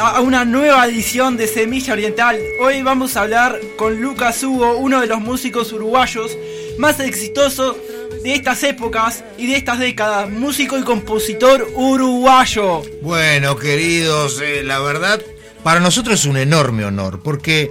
[0.00, 2.36] A una nueva edición de Semilla Oriental.
[2.60, 6.36] Hoy vamos a hablar con Lucas Hugo, uno de los músicos uruguayos
[6.78, 7.76] más exitosos
[8.22, 12.82] de estas épocas y de estas décadas, músico y compositor uruguayo.
[13.02, 15.22] Bueno, queridos, eh, la verdad,
[15.62, 17.70] para nosotros es un enorme honor, porque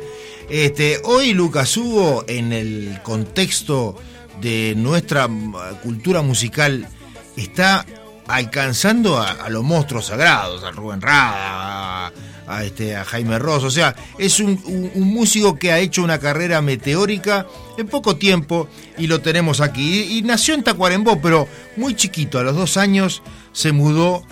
[0.50, 3.98] este, hoy Lucas Hugo, en el contexto
[4.40, 6.88] de nuestra mm, cultura musical,
[7.36, 7.86] está
[8.28, 12.12] alcanzando a, los monstruos sagrados, a Rubén Rada,
[12.48, 13.64] a, este, a Jaime Ross.
[13.64, 14.60] O sea, es un
[14.96, 17.46] músico que ha hecho una carrera meteórica
[17.78, 20.04] en poco tiempo y lo tenemos aquí.
[20.04, 24.24] Y, y nació en Tacuarembó, pero muy chiquito, a los dos años se mudó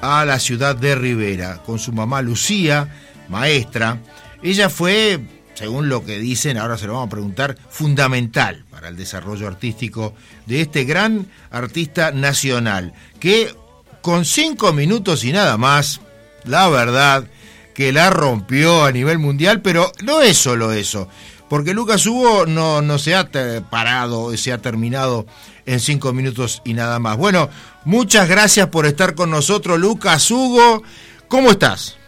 [0.00, 2.88] a la ciudad de Rivera con su mamá Lucía,
[3.28, 3.98] maestra.
[4.42, 5.20] Ella fue,
[5.60, 10.14] según lo que dicen, ahora se lo vamos a preguntar, fundamental para el desarrollo artístico
[10.46, 13.54] de este gran artista nacional, que
[14.00, 16.00] con cinco minutos y nada más,
[16.46, 17.26] la verdad,
[17.74, 21.08] que la rompió a nivel mundial, pero no es solo eso.
[21.50, 23.28] Porque Lucas Hugo no, no se ha
[23.68, 25.26] parado, se ha terminado
[25.66, 27.18] en cinco minutos y nada más.
[27.18, 27.50] Bueno,
[27.84, 30.82] muchas gracias por estar con nosotros, Lucas Hugo.
[31.28, 31.99] ¿Cómo estás?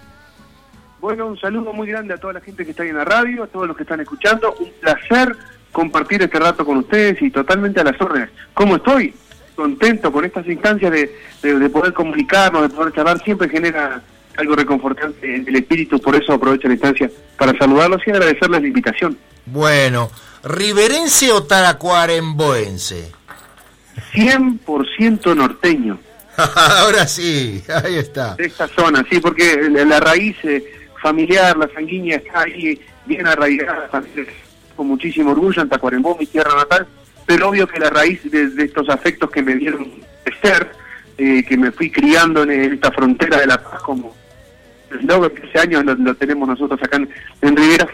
[1.02, 3.42] Bueno, un saludo muy grande a toda la gente que está ahí en la radio,
[3.42, 4.54] a todos los que están escuchando.
[4.60, 5.36] Un placer
[5.72, 8.30] compartir este rato con ustedes y totalmente a las órdenes.
[8.54, 9.12] ¿Cómo estoy?
[9.56, 11.12] Contento con estas instancias de,
[11.42, 14.00] de- de poder comunicarnos, de poder charlar, siempre genera
[14.36, 18.68] algo reconfortante en el espíritu, por eso aprovecho la instancia para saludarlos y agradecerles la
[18.68, 19.18] invitación.
[19.46, 20.08] Bueno,
[20.44, 23.10] ¿riverense o taracuaremboense?
[24.14, 25.98] 100% norteño
[26.56, 28.36] Ahora sí, ahí está.
[28.36, 30.64] de esta zona, sí, porque la, la raíz eh,
[31.02, 34.26] familiar, la sanguínea está ahí bien arraigada, también
[34.76, 36.86] con muchísimo orgullo en Tacuarembó, mi tierra natal,
[37.26, 39.90] pero obvio que la raíz de, estos afectos que me dieron
[40.24, 40.70] de ser,
[41.18, 44.14] eh, que me fui criando en esta frontera de la paz como
[45.02, 47.08] luego de 13 años lo, lo tenemos nosotros acá en,
[47.40, 47.88] en Rivera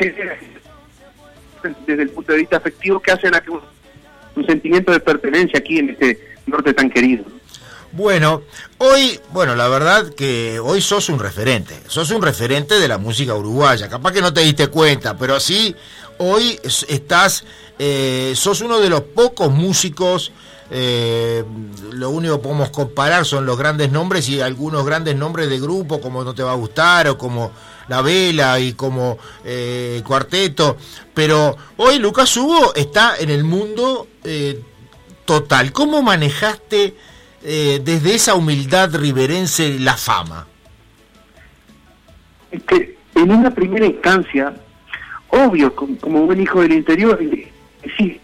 [1.86, 5.78] desde el punto de vista afectivo que hacen a que un sentimiento de pertenencia aquí
[5.78, 7.24] en este norte tan querido.
[7.92, 8.42] Bueno,
[8.78, 13.34] hoy, bueno, la verdad que hoy sos un referente, sos un referente de la música
[13.34, 15.74] uruguaya, capaz que no te diste cuenta, pero sí,
[16.18, 17.44] hoy es- estás,
[17.78, 20.32] eh, sos uno de los pocos músicos,
[20.70, 21.42] eh,
[21.92, 25.98] lo único que podemos comparar son los grandes nombres y algunos grandes nombres de grupo,
[25.98, 27.52] como No Te Va a Gustar, o como
[27.88, 29.16] La Vela y como
[29.46, 30.76] eh, Cuarteto,
[31.14, 34.06] pero hoy Lucas Hugo está en el mundo
[35.24, 35.72] total.
[35.72, 36.94] ¿Cómo manejaste
[37.42, 40.46] eh, desde esa humildad riverense la fama?
[42.50, 44.54] es que en una primera instancia,
[45.28, 47.50] obvio, como, buen hijo del interior, eh,
[47.96, 48.20] sí,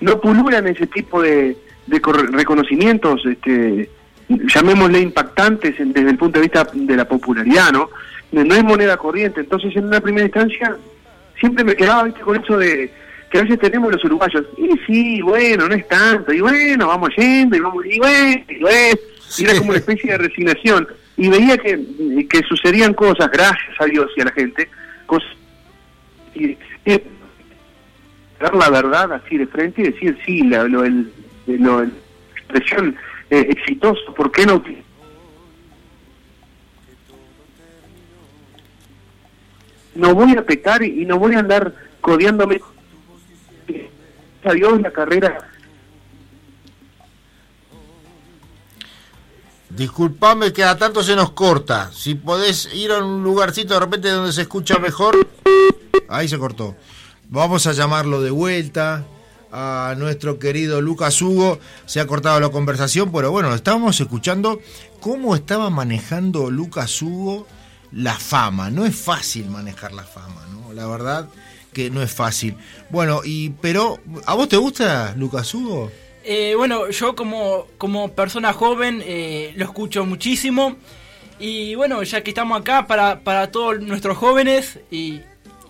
[0.00, 2.02] no pululan ese tipo de, de
[2.32, 3.90] reconocimientos, este,
[4.28, 7.72] llamémosle impactantes desde el punto de vista de la popularidad.
[7.72, 7.90] No
[8.32, 10.76] no es moneda corriente, entonces en una primera instancia
[11.38, 12.90] siempre me quedaba ¿viste, con eso de
[13.32, 17.10] que a veces tenemos los uruguayos, y sí, bueno, no es tanto, y bueno, vamos
[17.16, 18.98] yendo, y vamos, y bueno, y bueno,
[19.38, 20.86] y era como una especie de resignación,
[21.16, 24.68] y veía que, que sucedían cosas, gracias a Dios y a la gente,
[25.06, 25.30] cosas,
[26.34, 27.02] y, y
[28.38, 31.10] dar la verdad así de frente y decir, sí, la, lo, el,
[31.46, 31.92] lo, el-
[32.36, 32.94] expresión
[33.30, 34.62] eh, exitoso, ¿por qué no?
[39.94, 42.60] No voy a pecar y, y no voy a andar codeándome.
[44.44, 45.38] A la carrera
[49.70, 51.90] Disculpame que a tanto se nos corta.
[51.94, 55.16] Si podés ir a un lugarcito de repente donde se escucha mejor.
[56.08, 56.76] ahí se cortó.
[57.30, 59.06] Vamos a llamarlo de vuelta
[59.50, 61.58] a nuestro querido Lucas Hugo.
[61.86, 64.60] Se ha cortado la conversación, pero bueno, estábamos escuchando
[65.00, 67.46] cómo estaba manejando Lucas Hugo
[67.92, 68.68] la fama.
[68.68, 70.74] No es fácil manejar la fama, ¿no?
[70.74, 71.28] La verdad
[71.72, 72.56] que no es fácil.
[72.90, 75.90] Bueno, y pero ¿a vos te gusta Lucas Hugo?
[76.24, 80.76] Eh, bueno, yo como, como persona joven eh, lo escucho muchísimo.
[81.38, 85.20] Y bueno, ya que estamos acá para, para todos nuestros jóvenes y,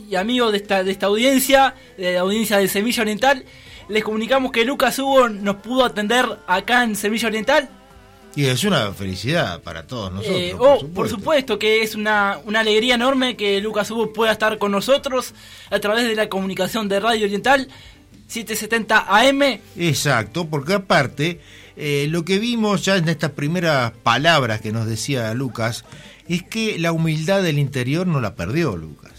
[0.09, 3.45] y amigos de esta, de esta audiencia, de la audiencia de Semilla Oriental,
[3.89, 7.71] les comunicamos que Lucas Hugo nos pudo atender acá en Semilla Oriental.
[8.35, 10.41] Y es una felicidad para todos nosotros.
[10.41, 11.59] Eh, oh, por, supuesto.
[11.59, 15.35] que es una, una alegría enorme que Lucas Hugo pueda estar con nosotros
[15.71, 17.69] a través de la comunicación de Radio Oriental
[18.29, 19.61] 770 AM.
[19.77, 21.41] Exacto, porque aparte,
[21.77, 25.85] eh, lo que vimos ya en estas primeras palabras que nos decía Lucas,
[26.29, 29.12] es que la humildad del interior no la perdió Lucas.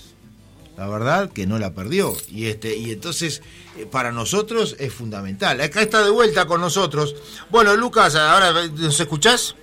[0.77, 2.15] La verdad que no la perdió.
[2.29, 3.41] Y este, y entonces,
[3.77, 5.61] eh, para nosotros es fundamental.
[5.61, 7.15] Acá está de vuelta con nosotros.
[7.49, 9.55] Bueno, Lucas, ahora ¿nos escuchás?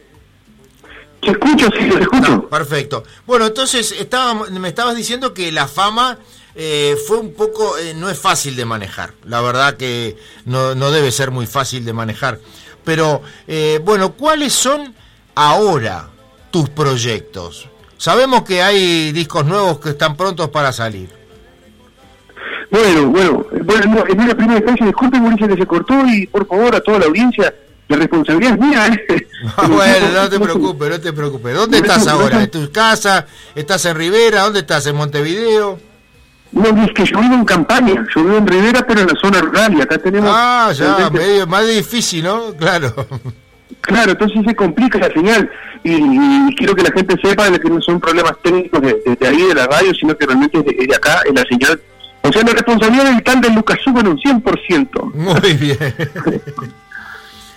[1.21, 2.31] Te escucho, sí, te escucho.
[2.31, 3.05] No, perfecto.
[3.27, 6.19] Bueno, entonces estaba, me estabas diciendo que la fama
[6.55, 9.15] eh, fue un poco, eh, no es fácil de manejar.
[9.25, 10.17] La verdad que
[10.47, 12.41] no, no debe ser muy fácil de manejar.
[12.85, 14.95] Pero, eh, bueno, ¿cuáles son
[15.35, 16.09] ahora
[16.51, 17.69] tus proyectos?
[18.00, 21.11] Sabemos que hay discos nuevos que están prontos para salir.
[22.70, 26.47] Bueno, bueno, bueno, no, en una primera instancia, disculpe Mauricio que se cortó y por
[26.47, 27.55] favor a toda la audiencia,
[27.88, 28.87] la responsabilidad es mía.
[28.87, 29.26] ¿eh?
[29.69, 31.55] Bueno, no te preocupes, no te preocupes.
[31.55, 32.43] ¿Dónde estás ahora?
[32.43, 33.26] ¿En tu casa?
[33.55, 34.44] ¿Estás en Rivera?
[34.44, 34.87] ¿Dónde estás?
[34.87, 35.79] ¿En Montevideo?
[36.52, 39.43] No, es que yo vivo en campaña, yo vivo en Rivera, pero en la zona
[39.43, 40.31] rural, y acá tenemos...
[40.32, 42.55] Ah, ya, medio, más difícil, ¿no?
[42.58, 42.94] Claro.
[43.81, 45.50] Claro, entonces se complica la señal
[45.82, 49.17] y, y quiero que la gente sepa de que no son problemas técnicos de, de,
[49.17, 51.81] de ahí de la radio, sino que realmente es de, acá, en la señal.
[52.22, 55.14] O sea, la responsabilidad del tal de Lucas Hugo en un 100%.
[55.14, 55.78] Muy bien.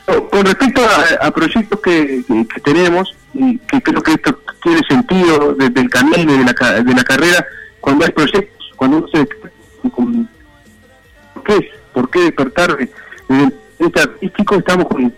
[0.32, 4.82] Con respecto a, a proyectos que, que, que tenemos, y que creo que esto tiene
[4.88, 7.46] sentido desde el camino de la, de la carrera,
[7.80, 9.28] cuando hay proyectos, cuando uno se...
[11.34, 11.72] ¿Por qué?
[11.94, 12.78] ¿Por qué despertar?
[12.78, 15.14] Desde el artístico estamos con,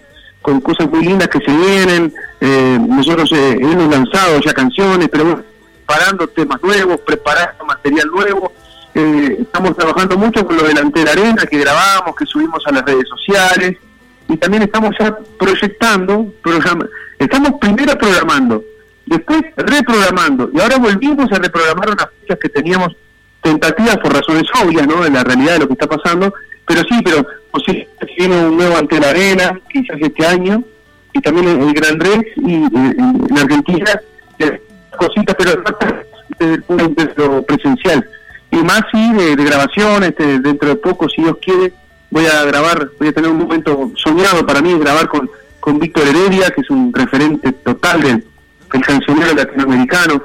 [0.45, 5.24] con cosas muy lindas que se vienen, eh, nosotros eh, hemos lanzado ya canciones, pero
[5.24, 5.44] bueno,
[5.83, 8.53] preparando temas nuevos, preparando material nuevo,
[8.94, 12.86] eh, estamos trabajando mucho con lo delante de arena que grabamos, que subimos a las
[12.86, 13.75] redes sociales,
[14.30, 16.86] y también estamos ya proyectando, programa,
[17.18, 18.63] estamos primero programando,
[19.07, 22.95] después reprogramando, y ahora volvimos a reprogramar unas fechas que teníamos
[23.41, 25.03] tentativas por razones obvias, ¿no?
[25.07, 26.31] En la realidad de lo que está pasando,
[26.68, 27.25] pero sí, pero
[27.56, 30.63] posiblemente viene un nuevo ante la arena, quizás este año,
[31.13, 32.96] y también el Gran Rex, y eh,
[33.30, 34.02] en Argentina,
[34.40, 34.62] eh,
[34.98, 35.63] cositas, pero
[36.38, 38.06] desde el punto de lo presencial.
[38.52, 41.74] Y más sí de, de grabación, este, dentro de poco, si Dios quiere,
[42.12, 45.30] voy a grabar, voy a tener un momento soñado para mí, grabar con,
[45.60, 48.25] con Víctor Heredia, que es un referente total del,
[48.72, 50.22] del cancionero latinoamericano,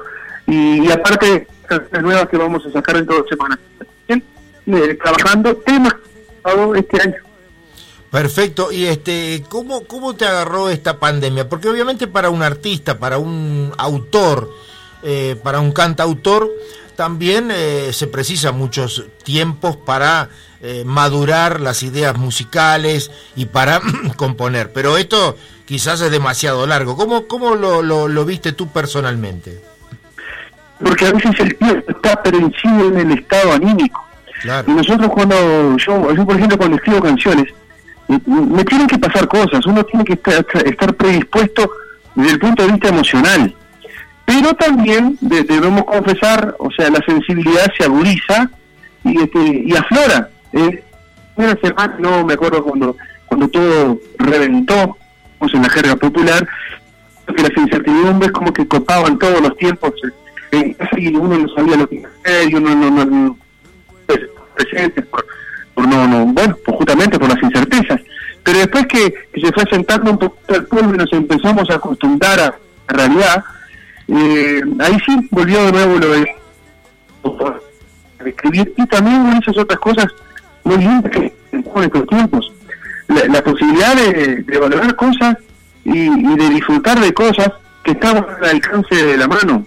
[0.47, 3.59] y, y aparte canciones nuevas que vamos a sacar dentro de semanas.
[4.67, 5.95] Eh, trabajando temas
[6.43, 7.17] todo este año.
[8.11, 8.73] Perfecto.
[8.73, 11.49] Y este, ¿cómo, ¿cómo te agarró esta pandemia?
[11.49, 14.51] Porque obviamente para un artista, para un autor,
[15.03, 16.51] eh, para un cantautor,
[16.97, 20.29] también eh, se precisa muchos tiempos para
[20.61, 23.81] eh, madurar las ideas musicales y para
[24.17, 24.73] componer.
[24.73, 26.97] Pero esto quizás es demasiado largo.
[26.97, 29.63] ¿Cómo, cómo lo, lo, lo viste tú personalmente?
[30.83, 34.10] Porque a veces el tiempo está perecido en el estado anímico.
[34.67, 37.53] Y nosotros cuando, yo, por ejemplo cuando escribo canciones,
[38.27, 41.71] me tienen que pasar cosas, uno tiene que estar, estar predispuesto
[42.15, 43.55] desde el punto de vista emocional.
[44.25, 48.51] Pero también de- debemos confesar, o sea, la sensibilidad se agudiza
[49.05, 50.29] y, este, y aflora.
[50.53, 50.83] ¿eh?
[51.37, 54.97] Una semana, no me acuerdo cuando, cuando todo reventó,
[55.39, 56.47] pues, en la jerga popular,
[57.37, 59.93] que las incertidumbres como que copaban todos los tiempos
[60.51, 63.37] eh, y uno no sabía lo que hacer y uno no, no, no
[64.61, 65.27] pues, presente por,
[65.75, 68.01] por no, no, bueno, pues justamente por las incertezas.
[68.43, 72.41] Pero después que, se fue asentando un poquito el pueblo y nos empezamos a acostumbrar
[72.41, 72.55] a la
[72.89, 73.45] realidad,
[74.09, 76.37] eh, ahí sí volvió de nuevo lo de,
[78.25, 80.07] escribir y también muchas otras cosas
[80.65, 82.53] muy lindas que en estos tiempos.
[83.09, 85.37] La, la posibilidad de, de valorar cosas
[85.85, 87.51] y, y de disfrutar de cosas
[87.83, 89.67] que estaban al alcance de la mano,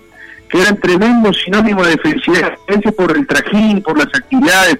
[0.53, 2.53] que eran tremendos sinónimos de felicidad,
[2.95, 4.77] por el trajín, por las actividades,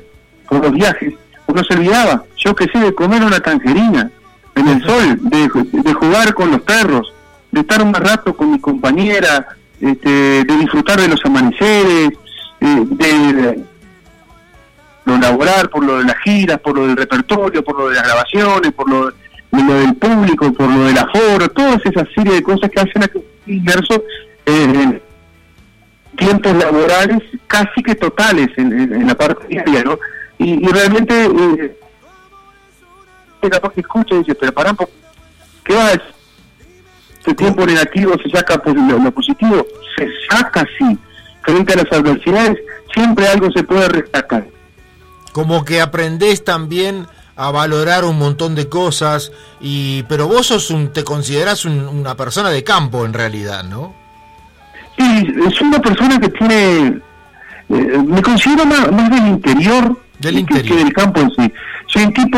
[0.47, 1.15] por los viajes.
[1.47, 4.11] Uno se olvidaba, yo que sé, de comer una tangerina
[4.53, 7.11] en el sol, de, de jugar con los perros,
[7.51, 9.47] de estar un rato con mi compañera,
[9.81, 12.11] este, de disfrutar de los amaneceres,
[12.61, 13.63] eh, de,
[15.05, 18.03] lo laboral, por lo de las giras, por lo del repertorio, por lo de las
[18.03, 22.69] grabaciones, por lo, de del público, por lo del aforo, todas esas serie de cosas
[22.69, 24.03] que hacen a que inmerso
[24.45, 25.01] en
[26.17, 29.99] tiempos laborales casi que totales en, la parte ¿no?
[30.37, 31.77] Y, realmente, eh,
[33.49, 34.91] capaz que escucha y dice, pero un poco,
[35.63, 36.13] ¿qué va a decir?
[37.19, 39.65] Este tiempo negativo se saca por lo, positivo,
[39.95, 40.97] se saca sí.
[41.41, 42.57] Frente a las adversidades,
[42.93, 44.45] siempre algo se puede rescatar.
[45.31, 50.91] Como que aprendés también a valorar un montón de cosas, y pero vos sos un,
[50.91, 54.02] te considerás una persona de campo en realidad, ¿no?
[54.97, 56.99] Sí, es una persona que tiene,
[57.69, 61.53] eh, me considero más, del interior, del que, del campo en sí.
[61.87, 62.37] Soy un tipo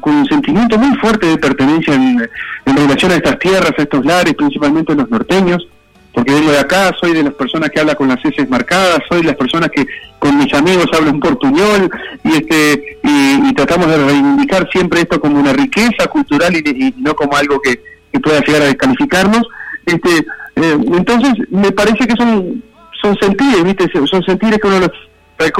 [0.00, 2.28] con, un sentimiento muy fuerte de pertenencia en,
[2.64, 5.66] relación a estas tierras, a estos lares, principalmente los norteños,
[6.12, 9.20] porque vengo de acá, soy de las personas que habla con las heces marcadas, soy
[9.20, 9.86] de las personas que
[10.18, 11.90] con mis amigos hablo un portuñol
[12.24, 17.36] y este y, tratamos de reivindicar siempre esto como una riqueza cultural y, no como
[17.36, 17.80] algo que,
[18.12, 19.46] que pueda llegar a descalificarnos.
[19.86, 20.26] Este,
[20.56, 22.62] eh, entonces, me parece que son
[23.02, 23.90] son sentires, ¿viste?
[24.06, 24.90] Son sentires que uno los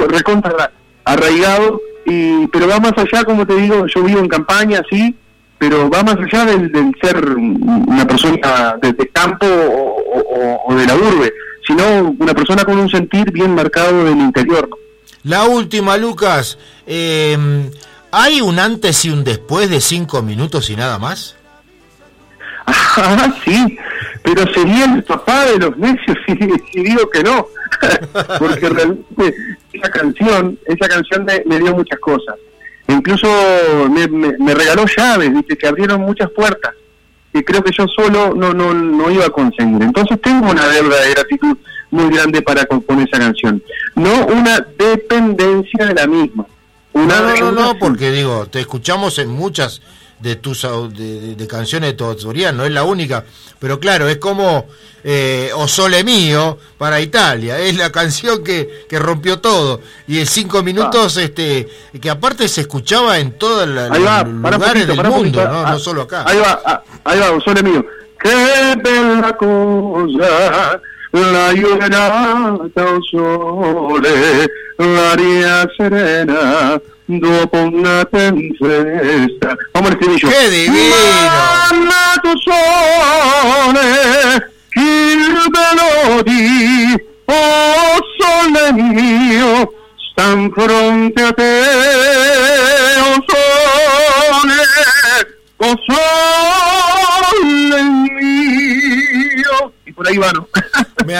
[0.08, 0.72] recontra
[1.04, 5.14] arraigado, y, pero va más allá, como te digo, yo vivo en campaña, sí,
[5.58, 11.32] pero va más allá del, ser una persona de, campo o, de la urbe,
[11.66, 14.68] sino una persona con un sentir bien marcado del interior.
[15.24, 17.36] La última, Lucas, eh,
[18.12, 21.36] ¿hay un antes y un después de cinco minutos y nada más?
[22.66, 23.78] Ah, sí,
[24.22, 26.34] pero sería el papá de los necios si,
[26.82, 27.46] digo que no,
[28.38, 29.34] porque realmente
[29.72, 32.34] esa canción, esa canción me, dio muchas cosas.
[32.88, 33.28] Incluso
[33.88, 35.56] me, regaló llaves, ¿viste?
[35.56, 36.72] que abrieron muchas puertas
[37.32, 39.82] que creo que yo solo no, no, no iba a conseguir.
[39.82, 41.56] Entonces tengo una deuda de gratitud
[41.90, 43.62] muy grande para con, esa canción.
[43.94, 46.46] No una dependencia de la misma.
[46.92, 49.82] Una no, no, no, porque digo, te escuchamos en muchas
[50.20, 53.24] de tus de, canciones de tu autoría, no es la única,
[53.58, 54.66] pero claro, es como
[55.04, 60.26] eh, O Sole Mío para Italia, es la canción que, que rompió todo, y en
[60.26, 61.22] cinco minutos, ah.
[61.22, 61.68] este
[62.00, 65.62] que aparte se escuchaba en todos los lugares del mundo, ¿no?
[65.62, 66.24] no ah, solo acá.
[66.26, 67.84] Ahí va, ah, ahí va, O Sole Mío.
[68.18, 70.80] Qué bella cosa
[71.12, 74.46] la giornata sole,
[74.78, 79.56] l'aria serena dopo una tempesta.
[79.72, 80.28] Vamos al estribillo.
[80.28, 80.94] ¡Qué divino!
[81.70, 83.80] Amato sole,
[84.74, 87.04] il melodi,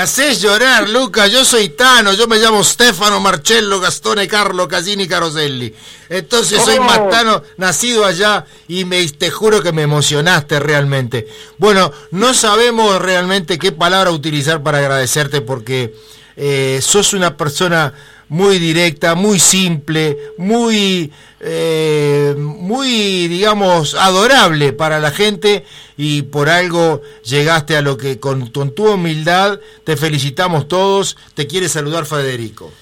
[0.06, 1.26] haces llorar, Luca.
[1.26, 2.12] Yo soy Tano.
[2.12, 5.74] Yo me llamo Stefano Marcello Gastone Carlo Casini Caroselli.
[6.08, 11.26] Entonces soy más Tano, nacido allá y me, te juro que me emocionaste realmente.
[11.58, 15.92] Bueno, no sabemos realmente qué palabra utilizar para agradecerte porque
[16.36, 17.92] eh, sos una persona
[18.28, 25.64] muy directa, muy simple, muy, eh, muy, digamos, adorable para la gente
[25.96, 31.16] y por algo llegaste a lo que con, tu humildad te felicitamos todos.
[31.34, 32.72] Te quiere saludar Federico.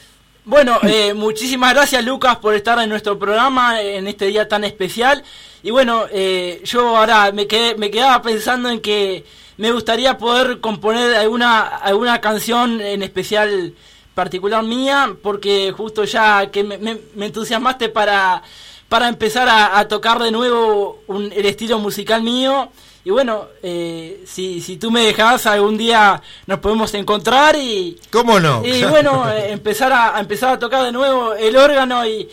[0.46, 5.22] Bueno, eh, muchísimas gracias Lucas por estar en nuestro programa en este día tan especial.
[5.62, 9.24] Y bueno, eh, yo ahora me, quedé, me quedaba pensando en que
[9.56, 13.74] me gustaría poder componer alguna, alguna canción en especial
[14.14, 18.42] particular mía, porque justo ya que me, entusiasmaste para,
[18.88, 22.70] para empezar a, tocar de nuevo el estilo musical mío.
[23.06, 27.98] Y bueno, eh, si, si tú me dejas, algún día nos podemos encontrar y...
[28.10, 28.64] ¿Cómo no?
[28.64, 32.26] Y bueno, eh, empezar, a, empezar a tocar de nuevo el órgano y,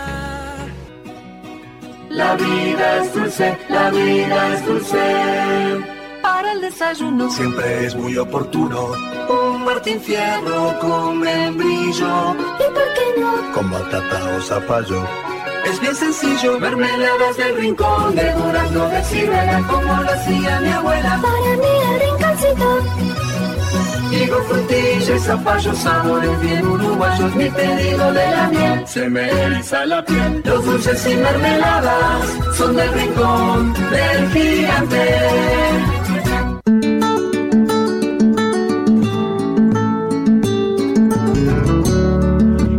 [2.11, 4.97] La vida es dulce, la vida es dulce.
[6.21, 8.89] Para el desayuno, Siempre es muy oportuno.
[9.29, 12.35] Un Martín Fierro con membrillo.
[12.59, 13.53] ¿y por qué no?
[13.53, 15.03] Con batata o zapallo.
[15.65, 21.21] Es bien sencillo, mermeladas del rincón, de durazno de ciruela, como lo hacía mi abuela.
[21.21, 22.79] Para mí el rinconcito,
[24.11, 28.87] Higo, frutilla y zapallo, sabores bien uruguayos, mi pedido de la miel.
[28.87, 30.41] Se me eriza la piel.
[30.45, 35.03] Los dulces y mermeladas son del rincón del gigante.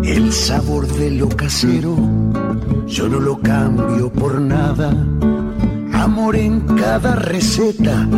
[0.04, 1.96] El sabor de lo casero,
[2.86, 4.92] yo no lo cambio por nada.
[6.02, 8.08] Amor en cada receta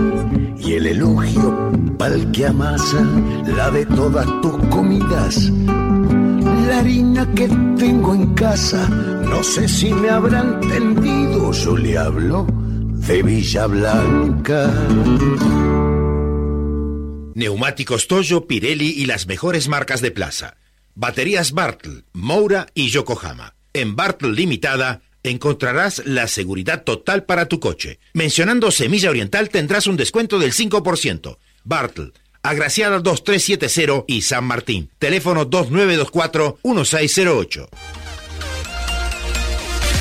[0.58, 3.02] y el elogio pa'l que amasa
[3.44, 5.50] la de todas tus comidas.
[6.66, 12.46] La harina que tengo en casa, no sé si me habrá entendido, yo le hablo
[12.48, 14.72] de Villa Blanca.
[17.34, 20.56] Neumáticos Toyo, Pirelli y las mejores marcas de plaza.
[20.94, 23.56] Baterías Bartle, Moura y Yokohama.
[23.74, 27.98] En Bartle Limitada encontrarás la seguridad total para tu coche.
[28.12, 31.38] Mencionando Semilla Oriental tendrás un descuento del 5%.
[31.64, 32.12] Bartle,
[32.44, 34.90] Agraciada 2370 y San Martín.
[34.98, 37.68] Teléfono 2924-1608.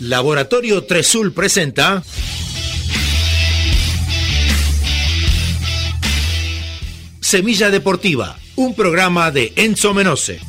[0.00, 2.04] Laboratorio Tresul presenta
[7.20, 10.40] Semilla Deportiva, un programa de Enzo Menose.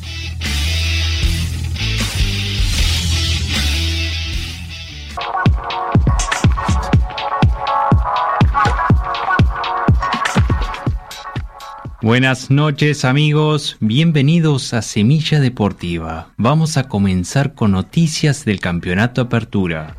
[12.10, 16.32] Buenas noches amigos, bienvenidos a Semilla Deportiva.
[16.36, 19.96] Vamos a comenzar con noticias del Campeonato Apertura.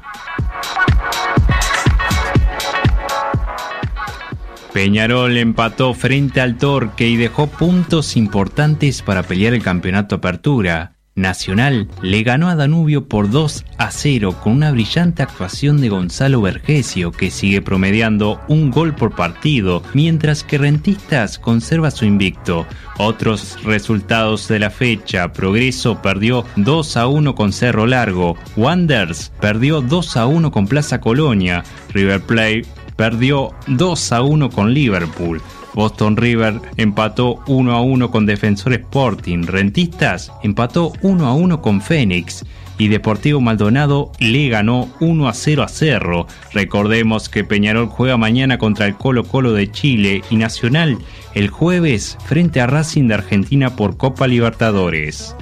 [4.73, 10.95] Peñarol empató frente al Torque y dejó puntos importantes para pelear el Campeonato Apertura.
[11.21, 16.41] Nacional le ganó a Danubio por 2 a 0 con una brillante actuación de Gonzalo
[16.41, 22.65] Vergesio que sigue promediando un gol por partido, mientras que Rentistas conserva su invicto.
[22.97, 29.81] Otros resultados de la fecha, Progreso perdió 2 a 1 con Cerro Largo, Wanders perdió
[29.81, 35.41] 2 a 1 con Plaza Colonia, River Plate perdió 2 a 1 con Liverpool.
[35.73, 39.43] Boston River empató 1 a 1 con Defensor Sporting.
[39.43, 42.45] Rentistas empató 1 a 1 con Fénix.
[42.77, 46.25] Y Deportivo Maldonado le ganó 1 a 0 a Cerro.
[46.51, 50.97] Recordemos que Peñarol juega mañana contra el Colo Colo de Chile y Nacional
[51.33, 55.35] el jueves frente a Racing de Argentina por Copa Libertadores.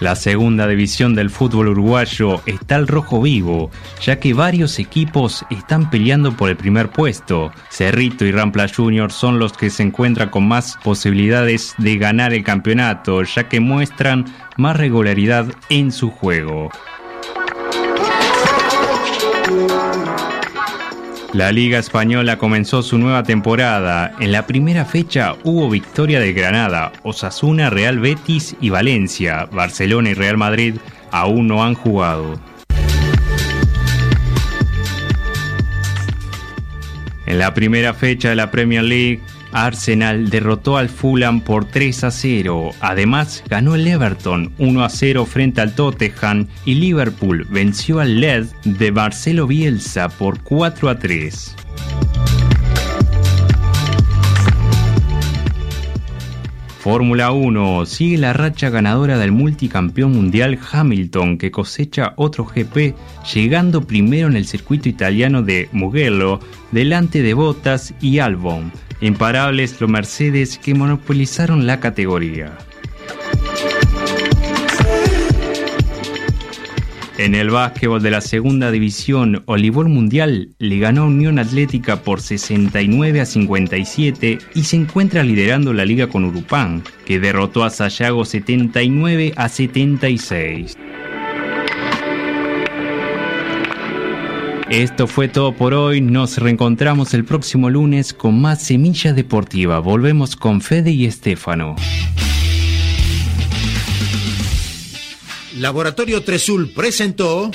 [0.00, 3.70] La segunda división del fútbol uruguayo está al rojo vivo,
[4.02, 7.50] ya que varios equipos están peleando por el primer puesto.
[7.70, 12.44] Cerrito y Rampla Junior son los que se encuentran con más posibilidades de ganar el
[12.44, 14.26] campeonato, ya que muestran
[14.58, 16.70] más regularidad en su juego.
[21.32, 24.14] La Liga Española comenzó su nueva temporada.
[24.20, 29.46] En la primera fecha hubo victoria de Granada, Osasuna, Real Betis y Valencia.
[29.52, 30.76] Barcelona y Real Madrid
[31.10, 32.40] aún no han jugado.
[37.26, 39.20] En la primera fecha de la Premier League,
[39.52, 42.70] Arsenal derrotó al Fulham por 3 a 0.
[42.80, 48.46] Además, ganó el Everton 1 a 0 frente al Tottenham y Liverpool venció al LED
[48.64, 51.56] de Marcelo Bielsa por 4 a 3.
[56.86, 62.94] Fórmula 1 sigue la racha ganadora del multicampeón mundial Hamilton que cosecha otro GP
[63.34, 66.38] llegando primero en el circuito italiano de Mugello
[66.70, 72.56] delante de Bottas y Albon Imparables los Mercedes que monopolizaron la categoría.
[77.18, 82.20] En el básquetbol de la segunda división, Olivor Mundial le ganó a Unión Atlética por
[82.20, 88.26] 69 a 57 y se encuentra liderando la liga con Urupán, que derrotó a Sayago
[88.26, 90.76] 79 a 76.
[94.70, 96.00] Esto fue todo por hoy.
[96.00, 99.78] Nos reencontramos el próximo lunes con más Semilla Deportiva.
[99.78, 101.76] Volvemos con Fede y Estefano.
[105.56, 107.50] Laboratorio Tresul presentó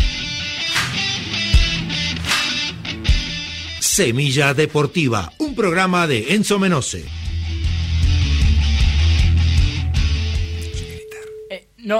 [3.79, 7.20] Semilla Deportiva, un programa de Enzo Menose.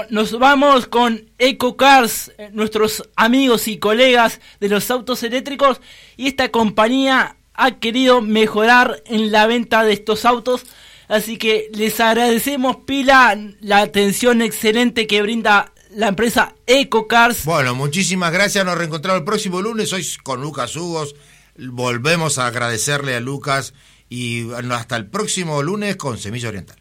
[0.10, 5.82] Nos vamos con EcoCars, eh, nuestros amigos y colegas de los autos eléctricos,
[6.18, 10.66] y esta compañía ha querido mejorar en la venta de estos autos.
[11.08, 17.46] Así que les agradecemos pila la atención excelente que brinda la empresa EcoCars.
[17.46, 18.64] Bueno, muchísimas gracias.
[18.66, 19.92] Nos reencontramos el próximo lunes.
[19.94, 21.16] Hoy con Lucas Hugos.
[21.58, 23.74] Volvemos a agradecerle a Lucas
[24.10, 26.81] y hasta el próximo lunes con Semilla Oriental.